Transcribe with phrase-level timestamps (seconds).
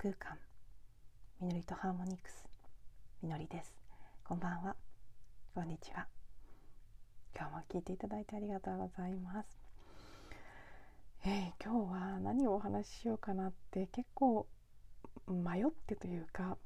[0.00, 0.38] 空間。
[1.40, 2.44] みのりとハーモニクス。
[3.20, 3.74] みのりです。
[4.22, 4.76] こんばんは。
[5.56, 6.06] こんにちは。
[7.34, 9.48] 今日も聞いていただいてありがとうございます。
[11.26, 14.46] えー、今日は何をお話ししようかなって結構
[15.26, 16.56] 迷ってというか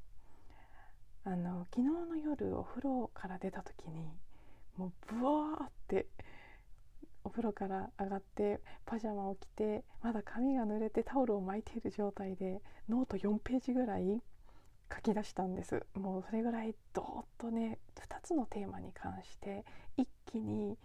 [1.25, 4.11] あの昨日の夜お風呂から出た時に
[4.77, 6.05] もうブワーって
[7.33, 14.21] 風呂から上がってパジャマを着てまだ髪が濡れてタオルを巻いている状態でノート4ページぐらい
[14.93, 15.83] 書き出したんです。
[15.95, 19.65] もうそれぐらいドーッとね2つのテーマに関して
[19.97, 20.77] 一気に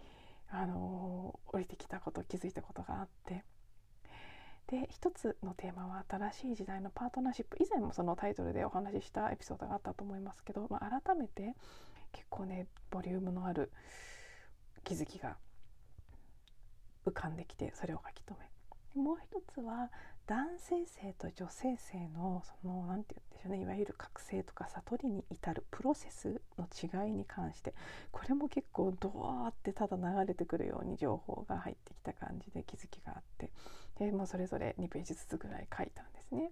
[0.49, 3.45] あの降りてきたこと気づいたことがあって。
[4.67, 7.57] で一つのテーマは新しい時代のパートナーシップ。
[7.59, 11.55] 以前もそのタイトルでお話ししたエピソードがあったと思いますけど、まあ、改めて
[12.11, 13.71] 結構ねボリュームのある
[14.83, 15.37] 気づきが
[17.05, 18.49] 浮かんできてそれを書き留め
[19.01, 19.91] もう一つは
[20.27, 27.73] 男性性と女性性のその何て言うんでしょうねいわゆる覚醒とか悟りに至るプロセスの違いに関して
[28.11, 33.49] これも結構ドワーってただ流れてくるように情報が入ってきた感じで気づきがあって
[33.99, 36.51] で、もそれぞれ2ページずつぐらい書いたんですね。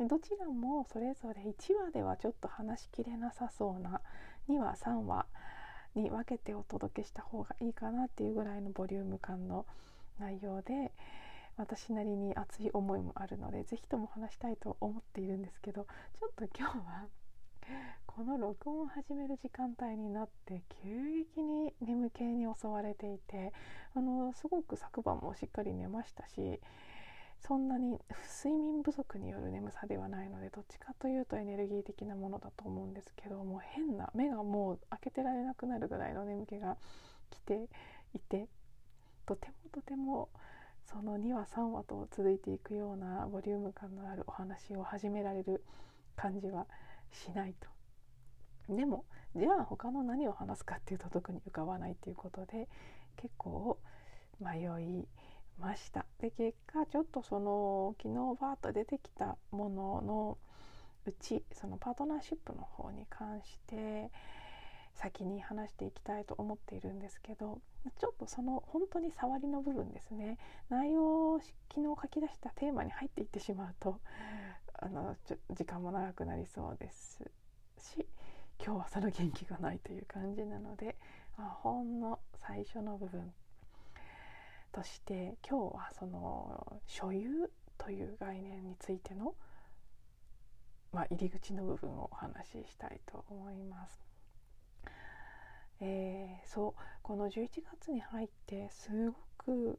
[0.00, 4.00] どちらもそれぞれ1話ではちょっと話しきれなさそうな
[4.48, 5.26] 2話3話
[5.94, 9.66] に分けてお届けした方がいいかなっていうぐらいのボリューム感の
[10.18, 10.92] 内容で
[11.56, 15.86] 私なりに熱い思いもあるので是非とも話したいと思っているんですけど
[16.18, 17.06] ちょっと今日は
[18.06, 20.88] この録音を始める時間帯になって急
[21.34, 23.52] 激に眠気に襲われていて
[23.94, 26.60] あのすごく昨晩もしっかり寝ましたし
[27.46, 27.98] そんなに
[28.42, 36.78] 睡眠不足による眠さではないのでどっちかというとエネルギー的なものだと思うんですけどもう変な目がもう開けてられなくなるぐらいの眠気が
[37.30, 37.68] 来て
[38.14, 38.48] いて
[39.26, 40.30] とてもとても
[40.86, 45.62] その2話3話と続いていくようなボリューム感のあるお話を始められる
[46.16, 46.66] 感じは
[47.12, 47.54] しない
[48.68, 48.74] と。
[48.74, 49.04] でも
[49.36, 52.68] じゃあ他の何を話すかっていうと特に浮かばないっていうことで
[53.16, 53.78] 結構
[54.40, 55.06] 迷い
[55.58, 56.06] ました。
[56.20, 60.38] で結果ちょっとその昨日バーッと出てきたものの
[61.06, 64.10] うちそのパートナーシップの方に関して
[64.94, 67.60] 先に話していきたいと思っているんですけど
[67.98, 70.38] ちょっとその本当に触りの部分ですね。
[70.70, 74.00] 内容を昨日書き出したテーマに入っていってしまうと
[74.74, 75.16] あの
[75.50, 77.22] 時間も長くなりそうです
[77.78, 78.06] し
[78.64, 80.96] 今日はその元気がないという感じなので
[81.36, 83.32] あほんの最初の部分
[84.74, 87.48] として今日はその所有
[87.78, 89.34] という概念についての、
[90.92, 94.02] まあ、入り口の部分をお話ししたいと思います。
[95.80, 97.48] えー、そうこの11
[97.78, 99.78] 月に入ってすごく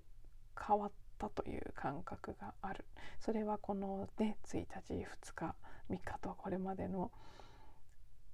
[0.58, 2.86] 変わったという感覚がある
[3.20, 5.56] それはこのね1日2日
[5.90, 7.12] 3日とこれまでの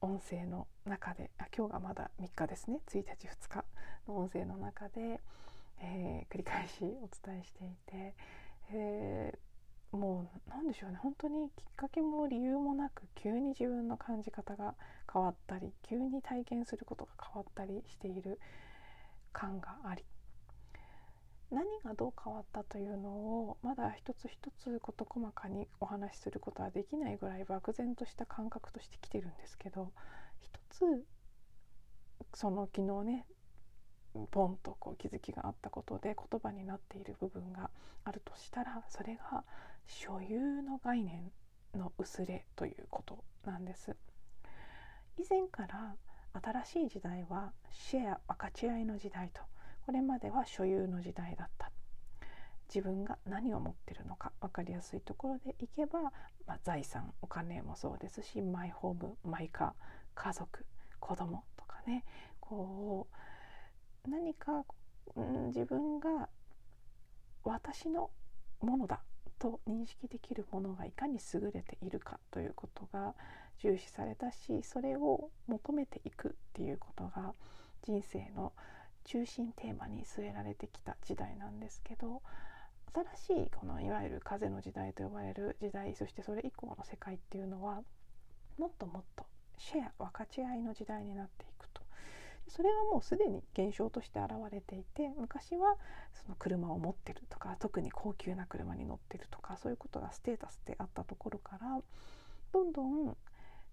[0.01, 3.63] 音声の中であ今日がまだ3日ですね1日2日
[4.07, 5.21] の音声の中で
[5.81, 8.15] えー、繰り返しお伝えしていて、
[8.73, 10.97] えー、もう何でしょうね。
[11.01, 14.75] 本当にきっかけも理由もなく急に自分の感じ方が
[15.11, 18.39] 変わったり急に体験することが変わったりしている
[19.33, 20.03] 感があり
[21.51, 29.91] 何がどう変わったというのをまだ一つ一つ事細かにお話しすることはできないぐらい漠然とした感覚としてきてるんですけど
[30.39, 31.05] 一つ
[32.33, 33.25] その昨日ね
[34.31, 37.69] ポンとこう気づきがあったことで言葉になっている部分が
[38.03, 39.43] あるとしたらそれが
[39.85, 41.31] 所有の概念
[41.75, 43.95] の薄れということなんです。
[45.17, 45.95] 以前から
[46.63, 49.41] 新しい時代はシェア分かち合いの時代と
[49.85, 51.71] これまでは所有の時代だった。
[52.73, 56.03] 自分が何を持ってるのか分かりやすいところでいけば、
[56.47, 59.71] まあ、財産お金もそうですしマイホームマイカー
[60.15, 60.65] 家族
[61.01, 62.05] 子供とかね
[62.39, 63.15] こう
[64.07, 64.65] 何か、
[65.15, 66.29] うん、自分が
[67.43, 68.09] 私の
[68.61, 69.01] ものだ
[69.39, 73.15] と認識できるものがいかに優れているかということが
[73.59, 77.33] 重視されたしそれを求めていくっていうことが
[77.83, 78.53] 人生の
[79.05, 82.21] 中心テーマに据えられてきた時代なんですけど
[83.25, 87.81] 新しいこのいわゆる風の時代と呼ばれる時代そしてそれ以降の世界っていうのは
[88.57, 89.25] もっともっと
[89.57, 91.80] シェア分かち合いの時代になっていくと
[92.51, 95.77] それはもうすでに現象として現れていて昔は
[96.13, 101.79] その車を持ってるとか特に高級な車に乗ってるとかそういうことがステータスであったところから
[102.51, 103.15] どんどん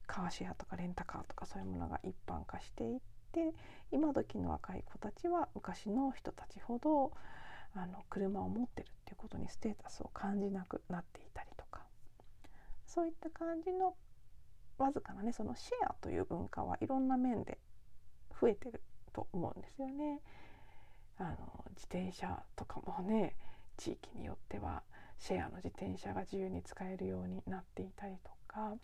[0.07, 3.01] カーシェアとかレンタカーとかそういうものが一般化していっ
[3.33, 3.53] て
[3.91, 7.13] 今時の若い子たちは昔の人たちほど
[7.75, 11.83] あの車を持ってるっていうことにステータスを感じなくなっていたりとか
[12.87, 13.97] そういった感じの
[14.79, 17.59] わずかなねそのシェアという文化はいろんな面で
[18.41, 18.83] 増えてる
[19.13, 20.21] と思うんですよね。
[21.19, 23.35] あの自転車とかもね
[23.77, 24.83] 地域によっては
[25.19, 28.75] シェアの自転車が自由に使えるようになっていたりとか、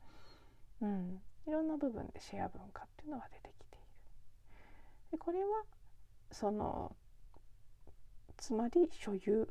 [0.80, 3.86] うん、いろんな部分でシェア文化っていうのが出てきている。
[5.12, 5.62] でこれは
[6.32, 6.96] その
[8.36, 9.48] つまり所有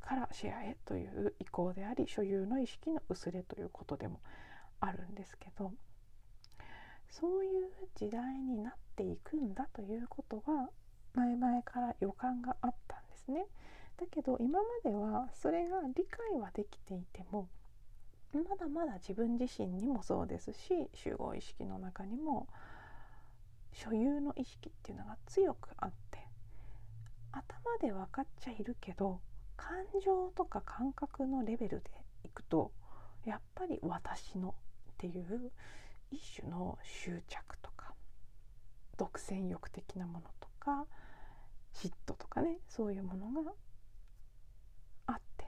[0.00, 4.20] からシェアへという意向であり所有の意識の薄れということでも
[4.80, 5.72] あるんですけど
[7.08, 10.70] そういう時代になっていくんだということは
[11.14, 13.46] 前々から予感があったんですね。
[13.98, 17.48] だけど今まではそれが理解はできていても
[18.32, 22.48] まだまだ自分自身にもそうですし集合意識の中にも
[23.72, 26.18] 所有の意識っていうのが強くあって
[27.32, 27.42] 頭
[27.80, 29.20] で分かっちゃいるけど
[29.56, 31.90] 感情とか感覚のレベルで
[32.24, 32.72] いくと
[33.26, 34.52] やっぱり私のっ
[34.96, 35.52] ていう
[36.10, 37.71] 一種の執着と
[39.02, 40.86] 独占欲的なものとか
[41.74, 43.50] 嫉妬とかねそういうものが
[45.06, 45.46] あって。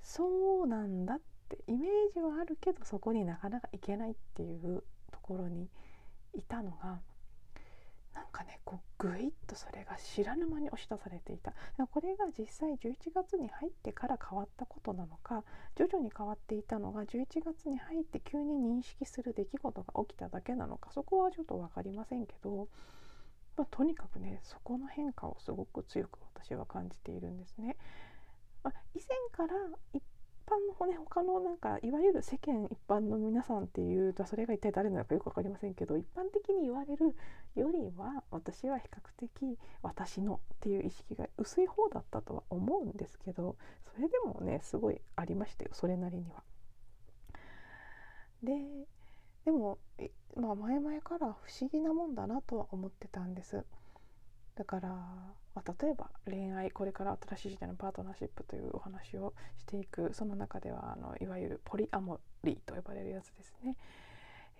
[0.00, 1.20] そうなんだっ
[1.50, 4.82] てイメージはあるけどそこになかなかいけないっていう
[5.12, 5.68] ところに
[6.32, 7.00] いたのが
[8.16, 11.52] なんかねこうぐいっとそれが知らぬ間に押し出されていた
[11.92, 15.44] これが実際11月に入ってから変わったことなのか
[15.76, 22.68] 徐々に変わっていたのが11月に入って急に認識する出来事が起きただけなのかそこはちょっと分かりませんけど、
[23.58, 27.76] まあ、とにかくねそこの変化をすごく強く私は感じているんですね。
[28.62, 29.60] まあ、以前から
[29.92, 30.02] 一
[30.46, 37.14] 般の、ね、他のなんかいわゆる世間一般の皆さんっていうとそれが一体誰なのかよく分かりませんけど一般的に言われる
[37.60, 43.56] よりは私は比較的私のっていう意識が薄い方だったとは思うんですけど
[43.94, 46.42] それでもねすごいありましたよそれなりには。
[48.42, 48.52] で
[49.44, 49.78] でも、
[50.36, 53.64] まあ、前々から不思議なもんだなとは思ってたんです。
[54.56, 54.88] だから、
[55.54, 63.76] ま、例えば恋愛これから新しい時代のパートナーシップというお話をしていくその中ではあのいわゆるポリアモリーと呼ばれるやつですね、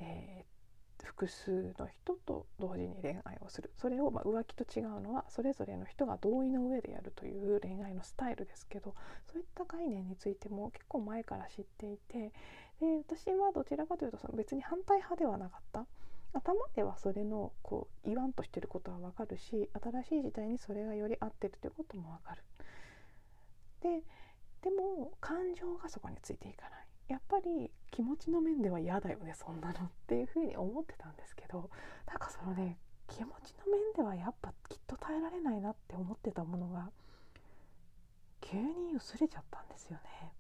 [0.01, 0.56] えー、
[1.05, 8.95] 複数の人と同時に恋愛をするそれをま浮気と違うのはそれぞれの人が同意の上でやるという恋愛のスタイルですけど
[9.31, 12.33] そういった概念についても結構前から知っていて
[12.81, 15.87] で私はどちらかというとその別に反対派ではなかった。
[16.33, 22.43] 頭ではそれのこう言わんとしてることはわかるし新しい時代にそれがより合ってるということもわかる。
[23.81, 24.03] で
[24.63, 31.71] でも感情がそこについていかないやっぱり気持ちの面では嫌だよねそんなのっていうふうに思ってたんですけど
[32.07, 36.91] なんかそのね気持ちの面ではやっぱきっと耐えられないなって思ってたものが
[38.41, 40.33] 急に薄れちゃったんですよね。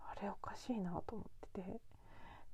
[0.00, 1.80] あれおかしいなと思ってて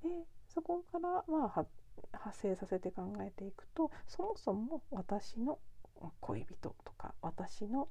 [0.03, 1.67] でそこからまあ
[2.13, 5.59] 派生させて考えていくとそもそも私の
[6.21, 7.89] 恋人とか私の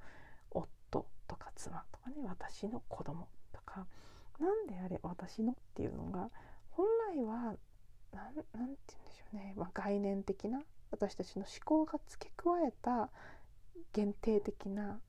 [0.51, 3.85] 夫とか妻とかね私の子供とか
[4.39, 6.29] 何であれ私のっていうのが
[6.71, 7.55] 本来は
[8.11, 8.79] 何て言うんで
[9.11, 13.09] しょうね、まあ、概念的な私たちの思考が付け加えた
[13.93, 14.99] 限定的な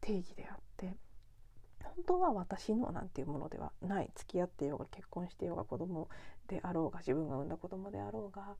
[0.00, 0.96] 定義であって
[1.82, 4.10] 本当は私のなんていうものではない。
[4.14, 6.08] 付き合ってようが結婚してようが子供
[6.48, 8.56] であろうが自分が産んだ子供であろうが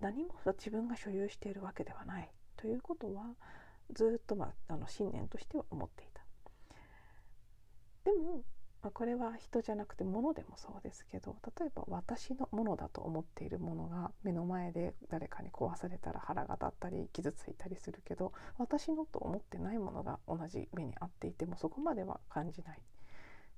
[0.00, 2.30] 何も自分が所有しているわけではない。
[2.56, 3.34] ということは
[3.92, 6.22] ずっと、まあ、あの信念としては思っていた。
[8.04, 8.42] でも
[8.84, 22.78] まあ、これは人じゃなくて物でもそうですけど例えば私のものだと思っているものが目の前で誰かに壊されたら腹が立ったり傷ついたりするけど私のと思ってないものが同じ目に遭っていてもそこまでは感じない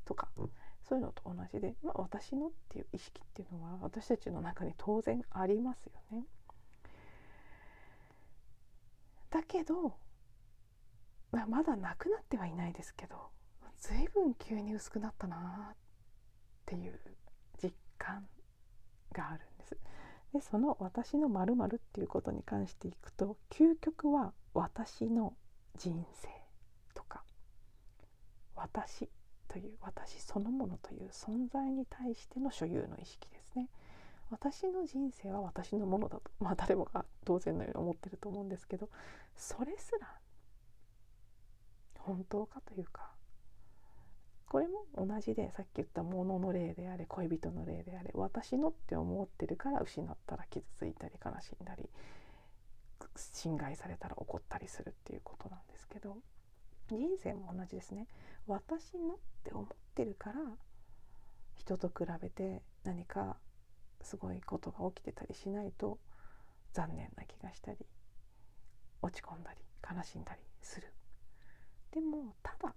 [0.04, 0.28] とか、
[0.88, 6.24] そういうのと同じで、まあ、私のっていう意識っていうのは私たちの中に当然ありますよね。
[9.30, 9.96] だけど、
[11.32, 13.16] まあ、まだなくなってはいないですけど
[13.80, 15.76] 随分急に薄くなったなっ
[16.64, 16.98] ていう
[17.62, 18.26] 実感
[19.12, 19.76] があるんです。
[20.32, 25.36] でその「私のまるっていうことに関していくと究極は私の
[25.76, 26.28] 人生
[26.94, 27.24] とか
[28.54, 29.08] 私
[29.48, 33.68] という私そのものという存在に対しての所有の意識ですね。
[34.30, 38.90] 私の人生は私のものだとまあ誰もが当然のように思ってると思うんですけど
[39.36, 40.18] それすら
[42.00, 43.15] 本当かというか
[44.48, 51.88] これも同じでさっき言ったものの例であれ恋人の例であれ私のって思ってるから失ったら傷ついたり悲しんだり
[53.16, 56.16] 侵害されたら怒ったりするっていうことなんですけど
[56.88, 58.06] 人生も同じですね。
[58.46, 60.38] 私のって思ってるから
[61.56, 63.38] 人と比べて何か
[64.02, 65.98] すごいことが起きてたりしないと
[66.72, 67.78] 残念な気がしたり
[69.02, 70.92] 落ち込んだり悲しんだりする。
[71.90, 72.74] でもただ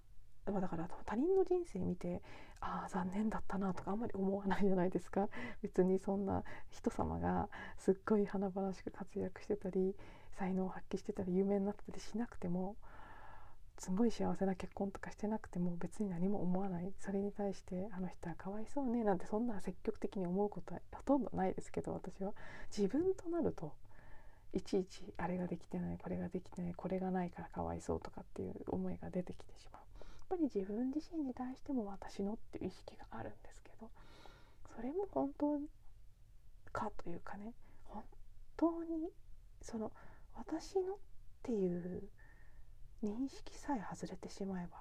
[0.51, 2.21] だから他人の人生見て
[2.61, 5.29] ああ残念だったなとかあんまり思わないじゃないですか。
[5.61, 9.95] 別にそんな人様がすっごい華々しく活躍してたり
[10.31, 12.75] 才能を発揮してたり有名になってたりしなくても
[13.77, 16.93] すごい幸せな結婚とかしてなくても別に何も思わない。
[16.99, 22.33] それに対してあの人はかわいそうねなんてそんな積極的に思うことはほとんどないですけど私は。
[22.75, 23.73] 自分となると
[24.53, 29.81] いちいちあれができてないこれができてないこれがないからかわいそうとかっていう思いが出てきてしまう。
[30.29, 33.89] ぱり自分自身に対しても私のっていう意識があるんですけど
[34.75, 35.59] それも本当
[36.71, 37.53] かというかね
[37.85, 38.03] 本
[38.55, 39.09] 当に
[39.61, 39.91] その
[40.35, 40.97] 私のっ
[41.43, 42.03] ていう
[43.03, 44.77] 認識さえ外れてしまえば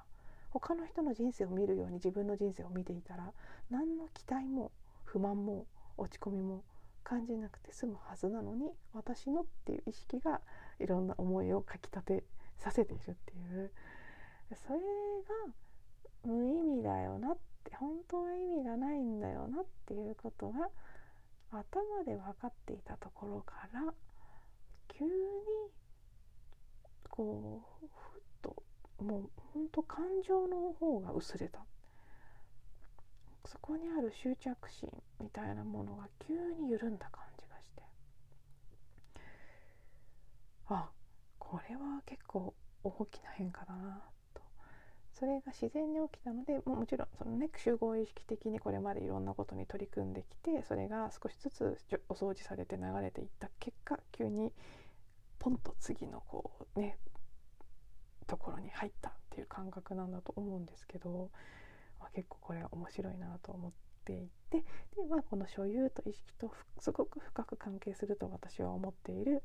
[0.51, 3.33] 他の人の人生を見るように自分の人生を見ていたら
[3.71, 4.71] 何の期待も
[5.05, 6.63] 不満も落ち込みも
[7.05, 10.41] 感じなくて済むはずなのに私のっていう意識が
[10.79, 12.25] いろんな思いをかきたて
[12.59, 13.71] させているっていう
[14.55, 15.53] それが
[16.25, 20.69] 無意味だよなって本当は意味がないんだよなっていうことが
[21.51, 23.93] 頭で分かっていたところから
[24.89, 25.11] 急に
[27.09, 28.63] こうふっと
[29.03, 31.61] もうほんと感情の方が薄れた。
[33.45, 34.91] そこにある執着心
[35.21, 37.83] みたいなものが急に緩んだ感じがして。
[40.67, 40.91] あ
[41.39, 44.03] これは結構大きな変化だな。
[45.19, 54.53] それが自然に起きたのでももちろんそのね集合意識的にこれまでいろんなことに取り組んできてそれが少しずつお掃除されて流れていった結果急に
[55.39, 56.99] ポンと次のこうね
[58.29, 61.31] ところに入ったっていう感覚なんだと思うんですけど、
[61.99, 63.73] まあ、結構これは面白いなと思っ
[64.05, 64.65] ていてで、
[65.09, 69.43] まあ、この所有と意識とすごく深く関係すると私は思っている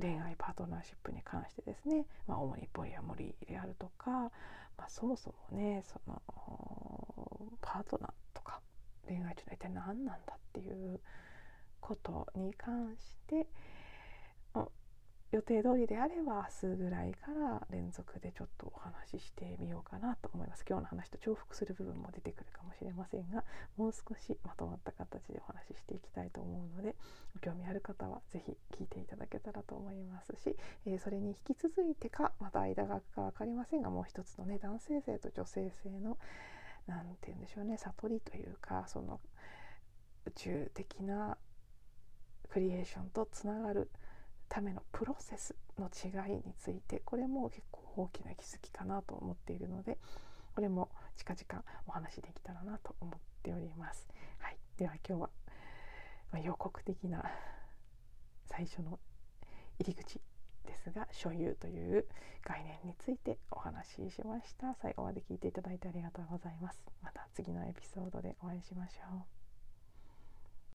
[0.00, 4.30] 恋愛パートナーシップに関してですね、まあ、主にポリアモリーであるとか、ま
[4.84, 6.22] あ、そもそもねその
[7.60, 8.60] パートナーとか
[9.06, 11.00] 恋愛というのは一体何なんだっていう
[11.80, 13.46] ことに関して
[15.30, 20.64] 予定通りであれば明日ぐらいから連続でちょっとお話ししてみようかなと思います。
[20.66, 23.44] 今日の話と重複する部分も出てくるかもしれませんが
[23.76, 26.96] もう少しまとまった形でお話ししていきたいと思うので
[27.34, 30.56] ご興味ある方は是非聞いていただけたらと思いますし、
[30.86, 36.16] えー、それに引き続いてかまた間が空くか分かりませんがもう一つのね男性性と女性性の
[36.86, 39.20] 何て言うんでしょうね悟りというかその
[40.24, 41.36] 宇宙的な
[42.48, 43.90] クリエーションとつながる
[44.48, 49.98] ためのプロセスの違いについてこれも結構大きな気づきかなと思っているので
[50.54, 54.08] これも近々お話できたらなと思っております。
[54.38, 55.30] はい、では今日は、
[56.32, 57.24] ま予告的な
[58.46, 58.98] 最初の
[59.78, 60.20] 入り口
[60.66, 62.06] ですが所有という
[62.44, 64.74] 概念についてお話ししました。
[64.74, 66.82] 最後まで聞いていただいてありがとうございます。
[67.02, 69.37] また次のエピソードでお会いしましょう。